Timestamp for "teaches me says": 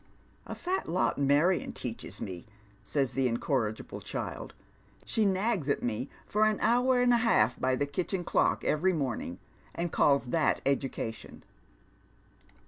1.73-3.11